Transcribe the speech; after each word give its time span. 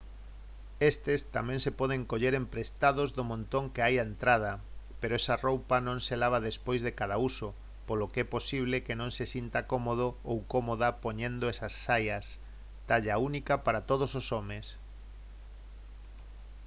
estes 0.91 1.19
tamén 1.35 1.59
se 1.65 1.75
poden 1.79 2.01
coller 2.11 2.33
emprestados 2.41 3.09
do 3.17 3.23
montón 3.31 3.65
que 3.73 3.81
hai 3.85 3.95
á 4.01 4.03
entrada 4.11 4.51
pero 4.99 5.13
esa 5.21 5.35
roupa 5.45 5.77
non 5.87 5.97
se 6.07 6.15
lava 6.21 6.45
despois 6.49 6.81
de 6.83 6.95
cada 6.99 7.17
uso 7.29 7.47
polo 7.87 8.09
que 8.13 8.19
é 8.25 8.31
posible 8.35 8.83
que 8.85 8.97
non 9.01 9.11
se 9.17 9.25
sinta 9.33 9.67
cómodo 9.71 10.07
ou 10.29 10.37
cómoda 10.53 10.97
poñendo 11.03 11.45
esas 11.53 11.73
saias 11.85 12.25
talla 12.89 13.15
única 13.29 13.53
para 13.65 13.85
todos 13.91 14.11
os 14.21 14.27
homes 14.35 14.65